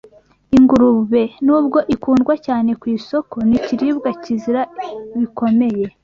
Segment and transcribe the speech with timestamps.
[0.57, 4.61] Ingurube, nubwo ikundwa cyane ku isoko, ni ikiribwa kizira
[5.19, 5.85] bikomeye.